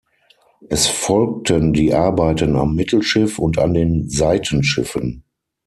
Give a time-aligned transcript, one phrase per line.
[0.67, 5.23] Es folgten die Arbeiten am Mittelschiff und an den Seitenschiffen.